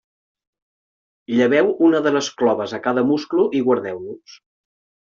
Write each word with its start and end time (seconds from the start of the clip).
Lleveu 1.35 1.69
una 1.89 2.01
de 2.09 2.15
les 2.17 2.31
cloves 2.41 2.75
a 2.81 2.83
cada 2.89 3.07
musclo 3.13 3.49
i 3.59 3.65
guardeu-los. 3.71 4.43